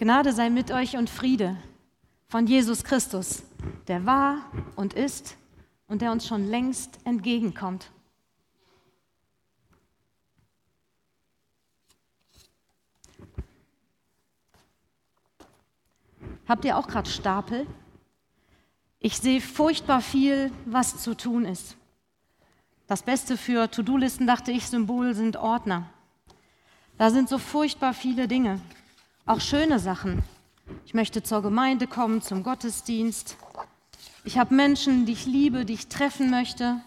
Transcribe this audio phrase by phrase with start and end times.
[0.00, 1.58] Gnade sei mit euch und Friede
[2.26, 3.42] von Jesus Christus,
[3.86, 4.38] der war
[4.74, 5.36] und ist
[5.88, 7.90] und der uns schon längst entgegenkommt.
[16.48, 17.66] Habt ihr auch gerade Stapel?
[19.00, 21.76] Ich sehe furchtbar viel, was zu tun ist.
[22.86, 25.90] Das Beste für To-Do-Listen, dachte ich, Symbol sind Ordner.
[26.96, 28.62] Da sind so furchtbar viele Dinge,
[29.26, 30.22] auch schöne Sachen.
[30.84, 33.36] Ich möchte zur Gemeinde kommen, zum Gottesdienst.
[34.24, 36.80] Ich habe Menschen, die ich liebe, die ich treffen möchte.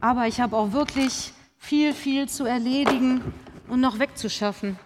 [0.00, 3.22] Aber ich habe auch wirklich viel, viel zu erledigen
[3.68, 4.78] und noch wegzuschaffen.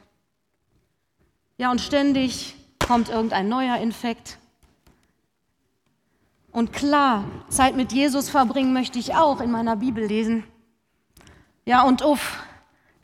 [1.59, 2.55] Ja, und ständig
[2.87, 4.39] kommt irgendein neuer Infekt.
[6.53, 10.45] Und klar, Zeit mit Jesus verbringen möchte ich auch in meiner Bibel lesen.
[11.65, 12.43] Ja, und uff,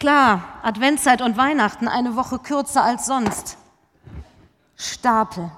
[0.02, 3.56] klar, Adventszeit und Weihnachten eine Woche kürzer als sonst.
[4.74, 5.48] Stapel.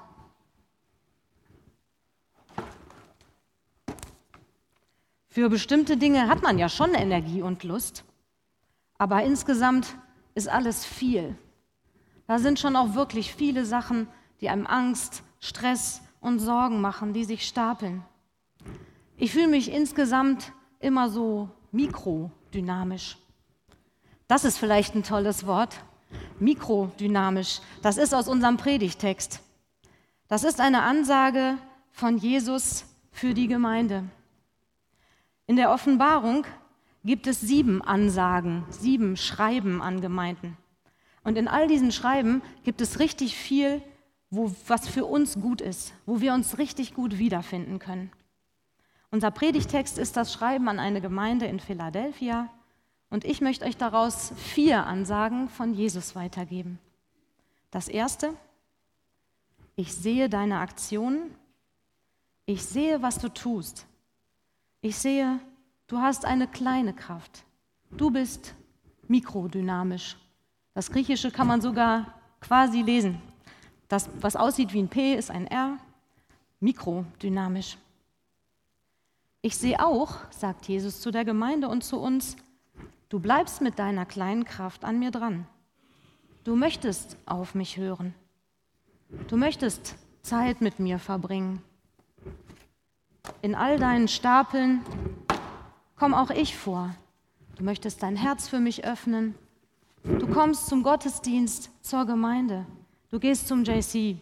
[5.29, 8.03] Für bestimmte Dinge hat man ja schon Energie und Lust,
[8.99, 9.95] aber insgesamt
[10.35, 11.35] ist alles viel.
[12.27, 14.07] Da sind schon auch wirklich viele Sachen,
[14.41, 18.03] die einem Angst, Stress und Sorgen machen, die sich stapeln.
[19.17, 23.17] Ich fühle mich insgesamt immer so mikrodynamisch.
[24.27, 25.75] Das ist vielleicht ein tolles Wort.
[26.39, 27.61] Mikrodynamisch.
[27.81, 29.41] Das ist aus unserem Predigtext.
[30.27, 31.57] Das ist eine Ansage
[31.91, 34.03] von Jesus für die Gemeinde.
[35.47, 36.45] In der Offenbarung
[37.03, 40.57] gibt es sieben Ansagen, sieben Schreiben an Gemeinden.
[41.23, 43.81] Und in all diesen Schreiben gibt es richtig viel,
[44.31, 48.11] wo, was für uns gut ist, wo wir uns richtig gut wiederfinden können.
[49.11, 52.49] Unser Predigtext ist das Schreiben an eine Gemeinde in Philadelphia
[53.09, 56.79] und ich möchte euch daraus vier Ansagen von Jesus weitergeben.
[57.71, 58.33] Das erste,
[59.75, 61.35] ich sehe deine Aktionen,
[62.45, 63.85] ich sehe, was du tust,
[64.81, 65.39] ich sehe,
[65.87, 67.43] du hast eine kleine Kraft,
[67.91, 68.53] du bist
[69.07, 70.17] mikrodynamisch
[70.75, 73.21] das Griechische kann man sogar quasi lesen.
[73.87, 75.77] Das, was aussieht wie ein P, ist ein R,
[76.59, 77.77] mikrodynamisch.
[79.41, 82.35] Ich sehe auch, sagt Jesus zu der Gemeinde und zu uns,
[83.15, 85.47] du bleibst mit deiner kleinen Kraft an mir dran.
[86.43, 88.13] Du möchtest auf mich hören.
[89.29, 91.61] Du möchtest Zeit mit mir verbringen.
[93.41, 94.81] In all deinen Stapeln
[95.95, 96.93] komm auch ich vor.
[97.55, 99.33] Du möchtest dein Herz für mich öffnen.
[100.03, 102.65] Du kommst zum Gottesdienst, zur Gemeinde.
[103.11, 104.17] Du gehst zum JC.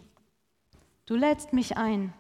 [1.08, 2.14] Du lädst mich ein.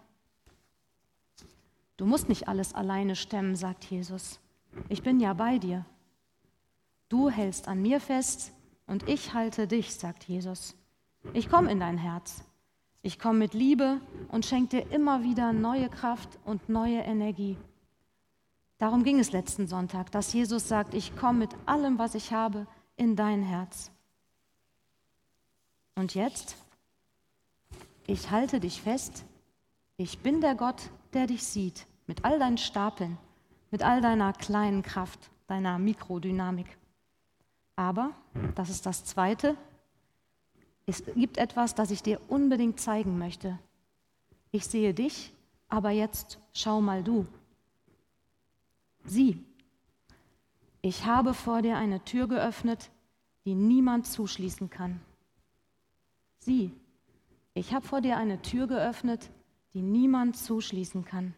[1.97, 4.39] Du musst nicht alles alleine stemmen, sagt Jesus.
[4.89, 5.85] Ich bin ja bei dir.
[7.13, 8.53] Du hältst an mir fest
[8.87, 10.75] und ich halte dich, sagt Jesus.
[11.33, 12.43] Ich komme in dein Herz.
[13.03, 17.55] Ich komme mit Liebe und schenke dir immer wieder neue Kraft und neue Energie.
[18.79, 22.65] Darum ging es letzten Sonntag, dass Jesus sagt, ich komme mit allem, was ich habe,
[22.95, 23.91] in dein Herz.
[25.93, 26.55] Und jetzt,
[28.07, 29.23] ich halte dich fest,
[29.97, 33.19] ich bin der Gott, der dich sieht, mit all deinen Stapeln,
[33.69, 36.75] mit all deiner kleinen Kraft, deiner Mikrodynamik.
[37.75, 38.11] Aber,
[38.55, 39.57] das ist das Zweite,
[40.85, 43.57] es gibt etwas, das ich dir unbedingt zeigen möchte.
[44.51, 45.33] Ich sehe dich,
[45.69, 47.25] aber jetzt schau mal du.
[49.05, 49.43] Sieh,
[50.81, 52.91] ich habe vor dir eine Tür geöffnet,
[53.45, 54.99] die niemand zuschließen kann.
[56.39, 56.71] Sieh,
[57.53, 59.29] ich habe vor dir eine Tür geöffnet,
[59.73, 61.33] die niemand zuschließen kann.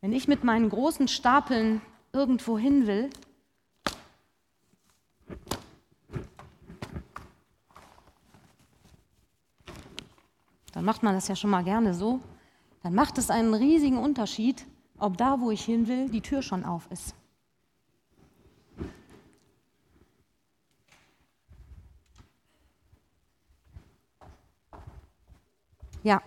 [0.00, 1.80] Wenn ich mit meinen großen Stapeln
[2.12, 3.10] irgendwo hin will,
[10.80, 12.20] dann macht man das ja schon mal gerne so,
[12.82, 14.64] dann macht es einen riesigen Unterschied,
[14.98, 17.14] ob da, wo ich hin will, die Tür schon auf ist.
[26.02, 26.22] Ja,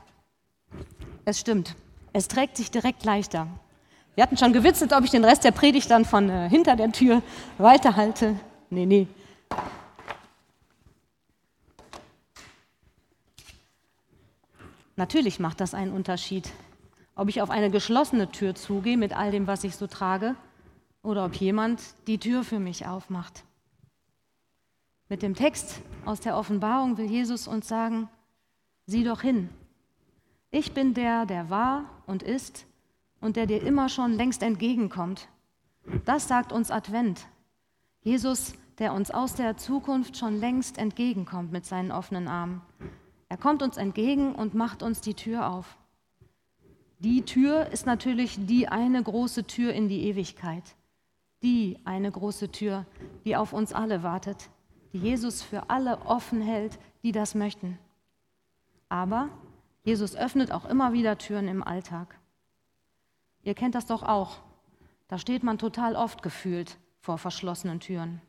[1.26, 1.76] es stimmt.
[2.14, 3.48] Es trägt sich direkt leichter.
[4.14, 6.92] Wir hatten schon gewitzelt, ob ich den Rest der Predigt dann von äh, hinter der
[6.92, 7.24] Tür
[7.58, 8.36] weiterhalte.
[8.70, 9.08] Nee, nee.
[14.96, 16.52] Natürlich macht das einen Unterschied,
[17.16, 20.36] ob ich auf eine geschlossene Tür zugehe mit all dem, was ich so trage,
[21.02, 23.44] oder ob jemand die Tür für mich aufmacht.
[25.10, 28.10] Mit dem Text aus der Offenbarung will Jesus uns sagen,
[28.86, 29.50] sieh doch hin,
[30.56, 32.68] ich bin der, der war und ist
[33.20, 35.28] und der dir immer schon längst entgegenkommt.
[36.06, 37.26] Das sagt uns Advent.
[38.02, 42.62] Jesus, der uns aus der Zukunft schon längst entgegenkommt mit seinen offenen Armen.
[43.34, 45.76] Er kommt uns entgegen und macht uns die Tür auf.
[47.00, 50.76] Die Tür ist natürlich die eine große Tür in die Ewigkeit.
[51.42, 52.86] Die eine große Tür,
[53.26, 54.52] die auf uns alle wartet,
[54.94, 57.80] die Jesus für alle offen hält, die das möchten.
[58.88, 59.30] Aber
[59.84, 62.20] Jesus öffnet auch immer wieder Türen im Alltag.
[63.42, 64.44] Ihr kennt das doch auch.
[65.08, 68.22] Da steht man total oft gefühlt vor verschlossenen Türen.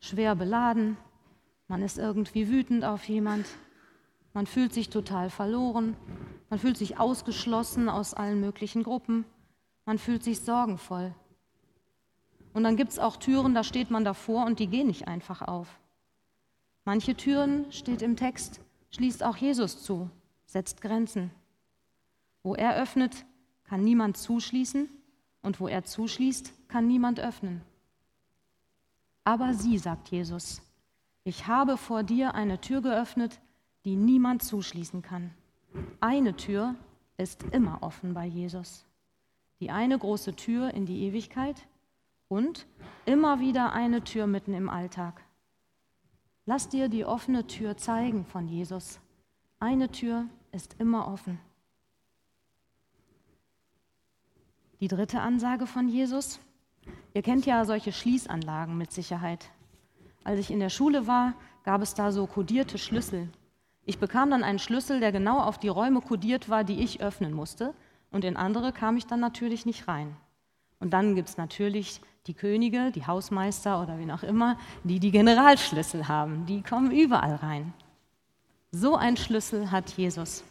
[0.00, 0.98] Schwer beladen,
[1.66, 3.46] man ist irgendwie wütend auf jemand,
[4.32, 5.96] man fühlt sich total verloren,
[6.50, 9.24] man fühlt sich ausgeschlossen aus allen möglichen Gruppen,
[9.84, 11.14] man fühlt sich sorgenvoll.
[12.52, 15.42] Und dann gibt es auch Türen, da steht man davor und die gehen nicht einfach
[15.42, 15.78] auf.
[16.84, 18.60] Manche Türen, steht im Text,
[18.90, 20.10] schließt auch Jesus zu,
[20.46, 21.30] setzt Grenzen.
[22.42, 23.26] Wo er öffnet,
[23.64, 24.88] kann niemand zuschließen
[25.42, 27.60] und wo er zuschließt, kann niemand öffnen.
[29.24, 30.62] Aber sie, sagt Jesus,
[31.24, 33.38] ich habe vor dir eine Tür geöffnet,
[33.84, 35.32] die niemand zuschließen kann.
[36.00, 36.74] Eine Tür
[37.16, 38.86] ist immer offen bei Jesus.
[39.60, 41.66] Die eine große Tür in die Ewigkeit
[42.28, 42.66] und
[43.06, 45.22] immer wieder eine Tür mitten im Alltag.
[46.46, 49.00] Lass dir die offene Tür zeigen von Jesus.
[49.58, 51.38] Eine Tür ist immer offen.
[54.80, 56.38] Die dritte Ansage von Jesus.
[57.12, 59.50] Ihr kennt ja solche Schließanlagen mit Sicherheit.
[60.22, 61.34] Als ich in der Schule war,
[61.64, 63.28] gab es da so kodierte Schlüssel.
[63.88, 67.32] Ich bekam dann einen Schlüssel, der genau auf die Räume kodiert war, die ich öffnen
[67.32, 67.72] musste.
[68.10, 70.14] Und in andere kam ich dann natürlich nicht rein.
[70.78, 75.10] Und dann gibt es natürlich die Könige, die Hausmeister oder wen auch immer, die die
[75.10, 76.44] Generalschlüssel haben.
[76.44, 77.72] Die kommen überall rein.
[78.72, 80.44] So ein Schlüssel hat Jesus.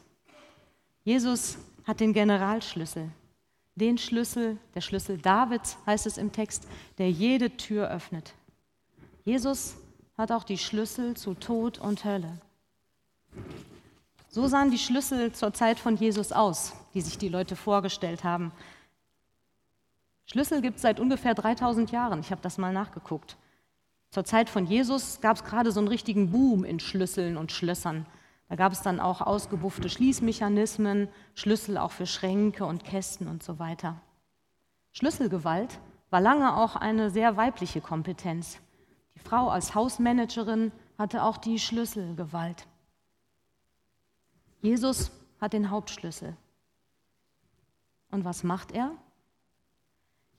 [1.04, 3.08] Jesus hat den Generalschlüssel.
[3.76, 6.68] Den Schlüssel, der Schlüssel Davids heißt es im Text,
[6.98, 8.34] der jede Tür öffnet.
[9.26, 9.78] Jesus
[10.18, 12.40] hat auch die Schlüssel zu Tod und Hölle.
[14.38, 18.52] So sahen die Schlüssel zur Zeit von Jesus aus, die sich die Leute vorgestellt haben.
[20.28, 22.20] Schlüssel gibt es seit ungefähr 3000 Jahren.
[22.20, 23.36] Ich habe das mal nachgeguckt.
[24.12, 28.06] Zur Zeit von Jesus gab es gerade so einen richtigen Boom in Schlüsseln und Schlössern.
[28.48, 33.58] Da gab es dann auch ausgebuffte Schließmechanismen, Schlüssel auch für Schränke und Kästen und so
[33.58, 34.00] weiter.
[34.92, 35.80] Schlüsselgewalt
[36.12, 38.60] war lange auch eine sehr weibliche Kompetenz.
[39.16, 42.68] Die Frau als Hausmanagerin hatte auch die Schlüsselgewalt.
[44.62, 46.36] Jesus hat den Hauptschlüssel.
[48.12, 48.92] Und was macht er?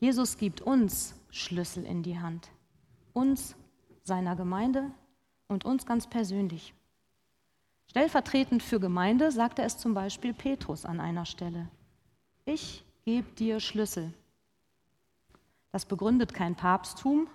[0.00, 2.50] Jesus gibt uns Schlüssel in die Hand,
[3.12, 3.56] uns,
[4.02, 4.90] seiner Gemeinde
[5.48, 6.72] und uns ganz persönlich.
[7.88, 11.68] Stellvertretend für Gemeinde sagte es zum Beispiel Petrus an einer Stelle.
[12.44, 14.12] Ich gebe dir Schlüssel.
[15.72, 17.28] Das begründet kein Papsttum,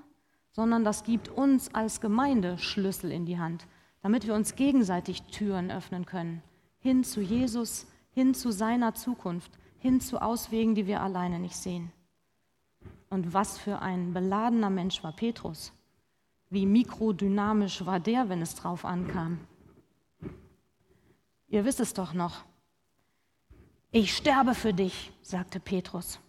[0.51, 3.67] sondern das gibt uns als Gemeinde Schlüssel in die Hand,
[4.01, 6.41] damit wir uns gegenseitig Türen öffnen können,
[6.83, 11.91] hin zu Jesus, hin zu seiner Zukunft, hin zu Auswegen, die wir alleine nicht sehen.
[13.09, 15.71] Und was für ein beladener Mensch war Petrus.
[16.49, 19.39] Wie mikrodynamisch war der, wenn es drauf ankam.
[21.47, 22.43] Ihr wisst es doch noch.
[23.91, 26.19] Ich sterbe für dich, sagte Petrus.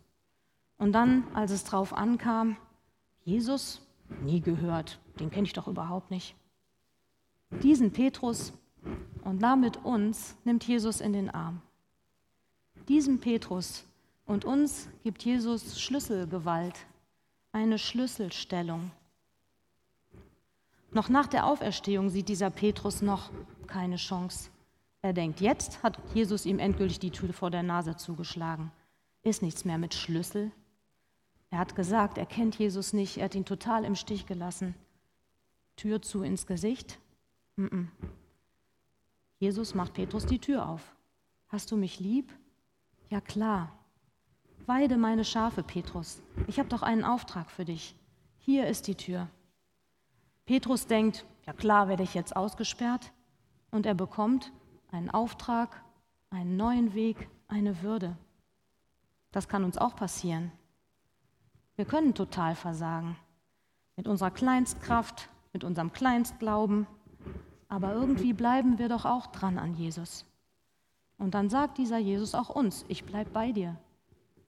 [0.78, 2.56] Und dann, als es drauf ankam,
[3.24, 3.80] Jesus,
[4.22, 6.36] nie gehört, den kenne ich doch überhaupt nicht.
[7.62, 8.52] Diesen Petrus
[9.24, 11.60] und damit uns nimmt Jesus in den Arm.
[12.88, 13.84] Diesen Petrus
[14.26, 16.86] und uns gibt Jesus Schlüsselgewalt,
[17.52, 18.90] eine Schlüsselstellung.
[20.92, 23.30] Noch nach der Auferstehung sieht dieser Petrus noch
[23.66, 24.50] keine Chance.
[25.02, 28.70] Er denkt, jetzt hat Jesus ihm endgültig die Tür vor der Nase zugeschlagen.
[29.22, 30.52] Ist nichts mehr mit Schlüssel.
[31.50, 34.74] Er hat gesagt, er kennt Jesus nicht, er hat ihn total im Stich gelassen.
[35.76, 36.98] Tür zu ins Gesicht?
[37.56, 37.86] Mm -mm.
[39.38, 40.94] Jesus macht Petrus die Tür auf.
[41.48, 42.32] Hast du mich lieb?
[43.10, 43.72] Ja klar,
[44.66, 46.22] Weide meine Schafe, Petrus.
[46.46, 47.94] Ich habe doch einen Auftrag für dich.
[48.38, 49.28] Hier ist die Tür.
[50.46, 53.12] Petrus denkt, ja klar werde ich jetzt ausgesperrt.
[53.70, 54.52] Und er bekommt
[54.90, 55.82] einen Auftrag,
[56.30, 58.16] einen neuen Weg, eine Würde.
[59.32, 60.50] Das kann uns auch passieren.
[61.76, 63.16] Wir können total versagen.
[63.96, 66.86] Mit unserer Kleinstkraft, mit unserem Kleinstglauben.
[67.74, 70.24] Aber irgendwie bleiben wir doch auch dran an Jesus.
[71.18, 73.74] Und dann sagt dieser Jesus auch uns, ich bleibe bei dir.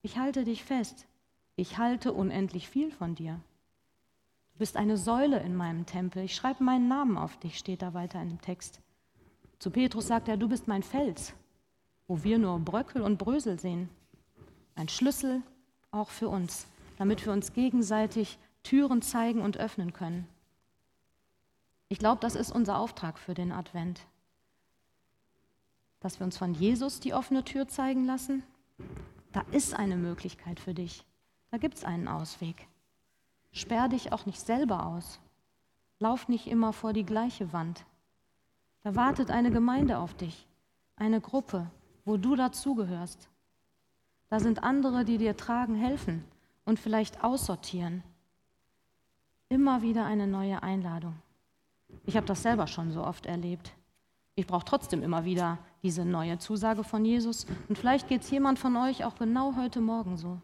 [0.03, 1.09] Ich halte dich fest.
[1.57, 3.41] Ich halte unendlich viel von dir.
[4.53, 6.23] Du bist eine Säule in meinem Tempel.
[6.23, 8.81] Ich schreibe meinen Namen auf dich, steht da weiter in dem Text.
[9.59, 11.35] Zu Petrus sagt er, du bist mein Fels,
[12.07, 13.89] wo wir nur Bröckel und Brösel sehen.
[14.77, 15.43] Ein Schlüssel
[15.91, 20.29] auch für uns, damit wir uns gegenseitig Türen zeigen und öffnen können.
[21.89, 24.07] Ich glaube, das ist unser Auftrag für den Advent.
[26.01, 28.43] Dass wir uns von Jesus die offene Tür zeigen lassen.
[29.33, 31.05] Da ist eine Möglichkeit für dich.
[31.51, 32.67] Da gibt es einen Ausweg.
[33.53, 35.21] Sperr dich auch nicht selber aus.
[35.99, 37.85] Lauf nicht immer vor die gleiche Wand.
[38.83, 40.47] Da wartet eine Gemeinde auf dich,
[40.97, 41.71] eine Gruppe,
[42.05, 43.29] wo du dazugehörst.
[44.29, 46.25] Da sind andere, die dir tragen, helfen
[46.65, 48.03] und vielleicht aussortieren.
[49.49, 51.15] Immer wieder eine neue Einladung.
[52.05, 53.73] Ich habe das selber schon so oft erlebt.
[54.35, 57.47] Ich brauche trotzdem immer wieder diese neue Zusage von Jesus.
[57.69, 60.39] Und vielleicht geht es jemand von euch auch genau heute Morgen so.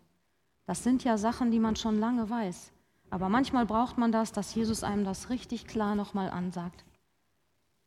[0.67, 2.73] Das sind ja Sachen, die man schon lange weiß.
[3.11, 6.85] Aber manchmal braucht man das, dass Jesus einem das richtig klar nochmal ansagt.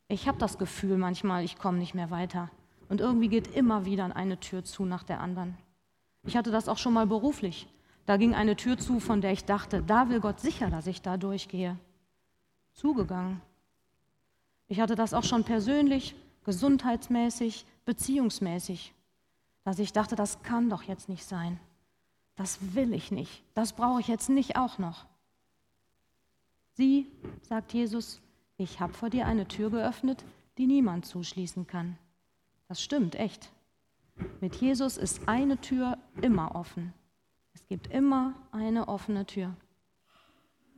[0.08, 2.50] Ich habe das Gefühl manchmal, ich komme nicht mehr weiter.
[2.88, 5.58] Und irgendwie geht immer wieder eine Tür zu nach der anderen.
[6.22, 7.68] Ich hatte das auch schon mal beruflich.
[8.04, 11.02] Da ging eine Tür zu, von der ich dachte, da will Gott sicher, dass ich
[11.02, 11.76] da durchgehe.
[12.76, 13.40] Zugegangen.
[14.68, 16.14] Ich hatte das auch schon persönlich,
[16.44, 18.92] gesundheitsmäßig, beziehungsmäßig,
[19.64, 21.58] dass ich dachte, das kann doch jetzt nicht sein.
[22.36, 23.42] Das will ich nicht.
[23.54, 25.06] Das brauche ich jetzt nicht auch noch.
[26.74, 28.20] Sieh, sagt Jesus,
[28.58, 30.24] ich habe vor dir eine Tür geöffnet,
[30.58, 31.96] die niemand zuschließen kann.
[32.68, 33.50] Das stimmt, echt.
[34.42, 36.92] Mit Jesus ist eine Tür immer offen.
[37.54, 39.56] Es gibt immer eine offene Tür.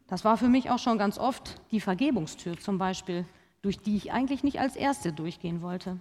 [0.08, 3.24] Das war für mich auch schon ganz oft die Vergebungstür zum Beispiel,
[3.62, 5.98] durch die ich eigentlich nicht als Erste durchgehen wollte.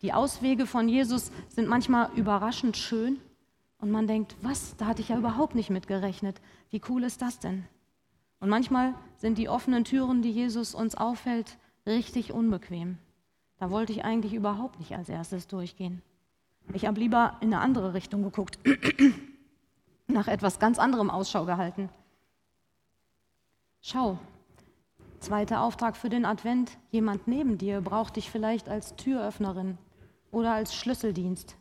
[0.00, 3.18] Die Auswege von Jesus sind manchmal überraschend schön
[3.78, 6.40] und man denkt, was, da hatte ich ja überhaupt nicht mit gerechnet.
[6.70, 7.64] Wie cool ist das denn?
[8.40, 12.98] Und manchmal sind die offenen Türen, die Jesus uns aufhält, richtig unbequem.
[13.58, 16.02] Da wollte ich eigentlich überhaupt nicht als erstes durchgehen.
[16.72, 18.58] Ich habe lieber in eine andere Richtung geguckt,
[20.08, 21.90] nach etwas ganz anderem Ausschau gehalten.
[23.84, 24.16] Schau,
[25.18, 29.76] zweiter Auftrag für den Advent, jemand neben dir braucht dich vielleicht als Türöffnerin
[30.30, 31.56] oder als Schlüsseldienst.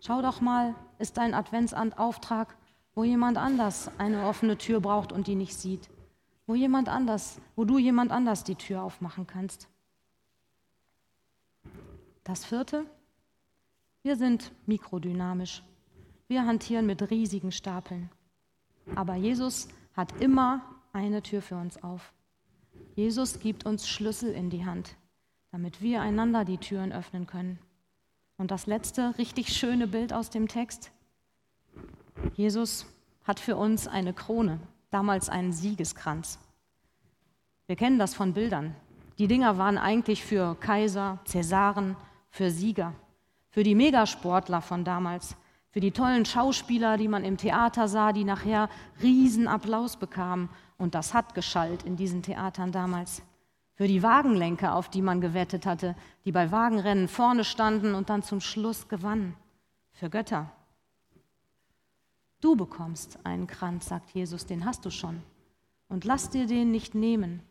[0.00, 2.56] Schau doch mal, ist dein Adventsauftrag,
[2.96, 5.88] wo jemand anders eine offene Tür braucht und die nicht sieht,
[6.48, 9.68] wo jemand anders, wo du jemand anders die Tür aufmachen kannst.
[12.24, 12.84] Das vierte,
[14.02, 15.62] wir sind mikrodynamisch.
[16.26, 18.10] Wir hantieren mit riesigen Stapeln.
[18.96, 22.12] Aber Jesus hat immer eine Tür für uns auf.
[22.94, 24.96] Jesus gibt uns Schlüssel in die Hand,
[25.52, 27.58] damit wir einander die Türen öffnen können.
[28.36, 30.90] Und das letzte richtig schöne Bild aus dem Text.
[32.34, 32.86] Jesus
[33.24, 36.38] hat für uns eine Krone, damals einen Siegeskranz.
[37.66, 38.74] Wir kennen das von Bildern.
[39.18, 41.96] Die Dinger waren eigentlich für Kaiser, Cäsaren,
[42.30, 42.94] für Sieger
[43.50, 45.36] für die Megasportler von damals,
[45.70, 48.68] für die tollen Schauspieler, die man im Theater sah, die nachher
[49.02, 50.48] Riesenapplaus bekamen.
[50.80, 53.20] Und das hat geschallt in diesen Theatern damals.
[53.74, 55.94] Für die Wagenlenker, auf die man gewettet hatte,
[56.24, 59.36] die bei Wagenrennen vorne standen und dann zum Schluss gewannen.
[59.92, 60.50] Für Götter.
[62.40, 65.20] Du bekommst einen Kranz, sagt Jesus, den hast du schon.
[65.88, 67.42] Und lass dir den nicht nehmen.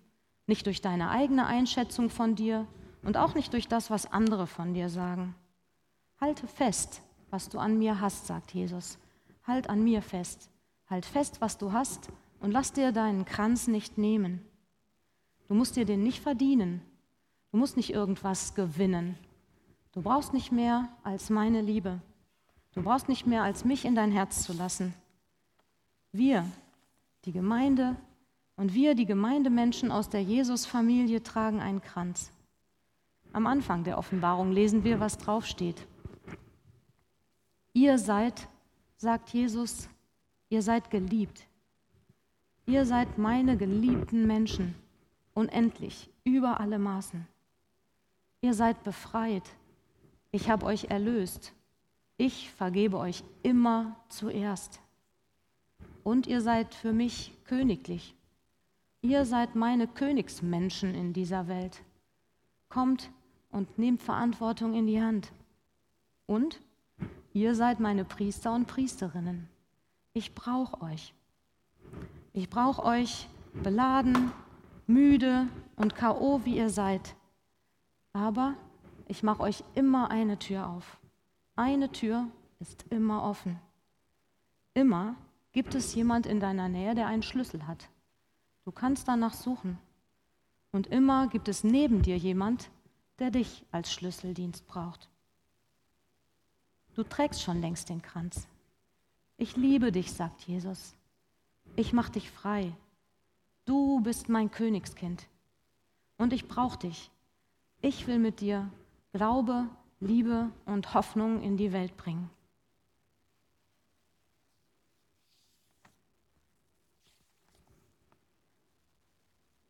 [0.48, 2.66] Nicht durch deine eigene Einschätzung von dir
[3.04, 5.36] und auch nicht durch das, was andere von dir sagen.
[6.20, 8.98] Halte fest, was du an mir hast, sagt Jesus.
[9.46, 10.50] Halt an mir fest.
[10.90, 14.42] Halt fest, was du hast und lass dir deinen Kranz nicht nehmen.
[15.48, 16.82] Du musst dir den nicht verdienen.
[17.52, 19.16] Du musst nicht irgendwas gewinnen.
[19.92, 22.00] Du brauchst nicht mehr als meine Liebe.
[22.74, 24.94] Du brauchst nicht mehr als mich in dein Herz zu lassen.
[26.12, 26.46] Wir,
[27.26, 27.96] die Gemeinde
[28.56, 32.32] und wir, die Gemeindemenschen aus der Jesus-Familie, tragen einen Kranz.
[33.34, 35.88] Am Anfang der Offenbarung lesen wir, was draufsteht.
[37.74, 38.48] Ihr seid,
[38.98, 39.90] sagt Jesus,
[40.50, 41.49] ihr seid geliebt.
[42.70, 44.76] Ihr seid meine geliebten Menschen,
[45.34, 47.28] unendlich, über alle Maßen.
[48.42, 49.50] Ihr seid befreit.
[50.32, 51.54] Ich habe euch erlöst.
[52.18, 54.80] Ich vergebe euch immer zuerst.
[56.04, 58.16] Und ihr seid für mich königlich.
[59.02, 61.82] Ihr seid meine Königsmenschen in dieser Welt.
[62.70, 63.10] Kommt
[63.50, 65.32] und nehmt Verantwortung in die Hand.
[66.28, 66.62] Und
[67.34, 69.48] Ihr seid meine Priester und Priesterinnen.
[70.14, 71.14] Ich brauche euch.
[72.34, 74.32] Ich brauche euch beladen,
[74.88, 77.16] müde und KO, wie ihr seid.
[78.14, 78.56] Aber
[79.08, 81.00] ich mache euch immer eine Tür auf.
[81.56, 82.28] Eine Tür
[82.60, 83.60] ist immer offen.
[84.74, 85.16] Immer
[85.52, 87.90] gibt es jemand in deiner Nähe, der einen Schlüssel hat.
[88.64, 89.80] Du kannst danach suchen.
[90.72, 92.70] Und immer gibt es neben dir jemand,
[93.18, 95.10] der dich als Schlüsseldienst braucht.
[96.94, 98.48] Du trägst schon längst den Kranz.
[99.38, 100.96] Ich liebe dich, sagt Jesus.
[101.80, 102.76] Ich mache dich frei.
[103.64, 105.30] Du bist mein Königskind.
[106.18, 107.10] und ich brauche dich.
[107.80, 108.70] Ich will mit dir
[109.14, 109.70] Glaube,
[110.02, 112.30] Liebe und Hoffnung in die Welt bringen.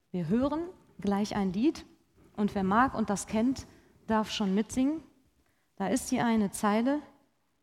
[0.09, 0.63] Wir hören
[0.99, 1.85] gleich ein Lied
[2.35, 3.67] und wer mag und das kennt,
[4.07, 5.03] darf schon mitsingen.
[5.75, 7.03] Da ist hier eine Zeile,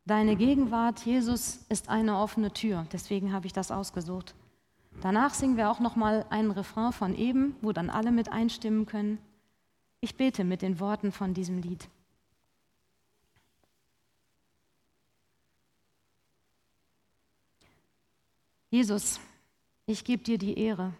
[0.06, 2.86] Deine Gegenwart, Jesus, ist eine offene Tür.
[2.92, 4.36] Deswegen habe ich das ausgesucht.
[5.02, 8.86] Danach singen wir auch noch mal einen Refrain von eben, wo dann alle mit einstimmen
[8.86, 9.18] können.
[10.00, 11.88] Ich bete mit den Worten von diesem Lied.
[18.70, 19.18] Jesus,
[19.86, 20.92] ich gebe dir die Ehre.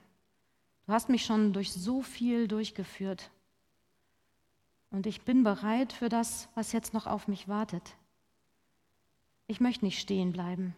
[0.87, 3.31] Du hast mich schon durch so viel durchgeführt.
[4.91, 7.95] Und ich bin bereit für das, was jetzt noch auf mich wartet.
[9.47, 10.75] Ich möchte nicht stehen bleiben.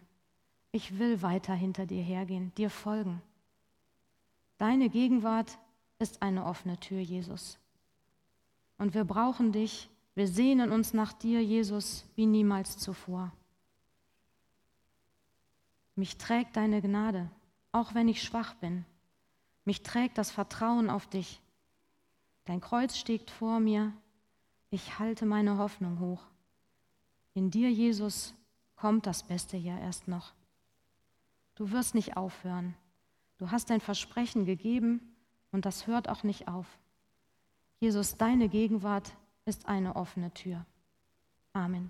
[0.71, 3.21] Ich will weiter hinter dir hergehen, dir folgen.
[4.57, 5.57] Deine Gegenwart
[5.97, 7.57] ist eine offene Tür, Jesus.
[8.77, 13.31] Und wir brauchen dich, wir sehnen uns nach dir, Jesus, wie niemals zuvor.
[15.95, 17.29] Mich trägt deine Gnade,
[17.71, 18.85] auch wenn ich schwach bin.
[19.65, 21.41] Mich trägt das Vertrauen auf dich.
[22.45, 23.93] Dein Kreuz steht vor mir,
[24.71, 26.23] ich halte meine Hoffnung hoch.
[27.33, 28.33] In dir, Jesus,
[28.79, 30.33] kommt das Beste ja erst noch.
[31.55, 32.75] Du wirst nicht aufhören.
[33.37, 35.01] Du hast dein Versprechen gegeben
[35.51, 36.65] und das hört auch nicht auf.
[37.79, 39.13] Jesus, deine Gegenwart
[39.45, 40.65] ist eine offene Tür.
[41.53, 41.89] Amen.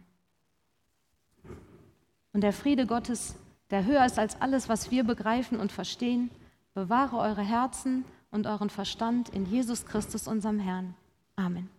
[2.34, 3.36] Und der Friede Gottes,
[3.70, 6.30] der höher ist als alles, was wir begreifen und verstehen,
[6.74, 10.96] bewahre eure Herzen und euren Verstand in Jesus Christus, unserem Herrn.
[11.36, 11.70] Amen.